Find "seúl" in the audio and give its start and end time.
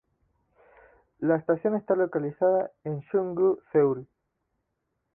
3.71-4.07